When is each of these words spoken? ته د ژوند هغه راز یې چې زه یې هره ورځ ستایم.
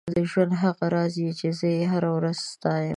ته 0.07 0.11
د 0.17 0.19
ژوند 0.31 0.53
هغه 0.63 0.85
راز 0.93 1.13
یې 1.23 1.31
چې 1.39 1.47
زه 1.57 1.67
یې 1.75 1.83
هره 1.91 2.09
ورځ 2.17 2.37
ستایم. 2.53 2.89